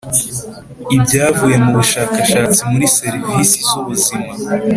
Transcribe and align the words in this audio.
Ibyavuye 0.95 1.55
mu 1.63 1.71
bushakashatsi 1.77 2.61
muri 2.71 2.85
serivisi 2.97 3.57
z 3.69 3.71
ubuzima 3.79 4.31